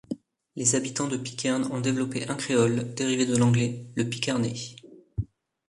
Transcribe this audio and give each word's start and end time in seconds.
Les 0.55 0.73
habitants 0.73 1.07
de 1.07 1.15
Pitcairn 1.15 1.71
ont 1.71 1.79
développé 1.79 2.27
un 2.27 2.33
créole 2.33 2.91
dérivé 2.95 3.27
de 3.27 3.37
l'anglais, 3.37 3.85
le 3.95 4.03
pitcairnais. 4.09 4.55